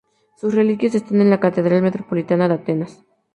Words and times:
Sus 0.35 0.55
reliquias 0.55 0.95
están 0.95 1.21
en 1.21 1.29
la 1.29 1.39
Catedral 1.39 1.83
Metropolitana 1.83 2.47
de 2.47 2.55
Atenas. 2.55 3.03